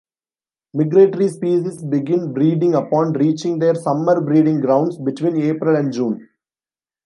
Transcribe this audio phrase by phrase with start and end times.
[0.73, 6.27] Migratory species begin breeding upon reaching their summer breeding grounds, between April and June.